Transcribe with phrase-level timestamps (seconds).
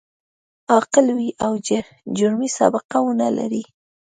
[0.71, 1.51] عاقل وي او
[2.17, 3.63] جرمي سابقه و نه لري.